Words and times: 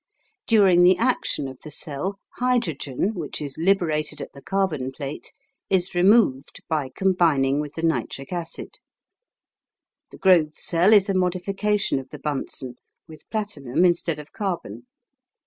During 0.47 0.81
the 0.81 0.97
action 0.97 1.47
of 1.47 1.59
the 1.63 1.69
cell, 1.69 2.17
hydrogen, 2.37 3.13
which 3.13 3.39
is 3.39 3.59
liberated 3.59 4.19
at 4.19 4.33
the 4.33 4.41
carbon 4.41 4.91
plate, 4.91 5.31
is 5.69 5.93
removed 5.93 6.63
by 6.67 6.89
combining 6.95 7.59
with 7.59 7.75
the 7.75 7.83
nitric 7.83 8.33
acid. 8.33 8.79
The 10.09 10.17
Grove 10.17 10.55
cell 10.55 10.91
is 10.91 11.07
a 11.07 11.13
modification 11.13 11.99
of 11.99 12.09
the 12.09 12.17
Bunsen, 12.17 12.77
with 13.07 13.29
platinum 13.29 13.85
instead 13.85 14.17
of 14.17 14.33
carbon. 14.33 14.87